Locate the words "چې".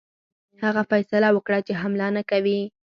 1.67-1.73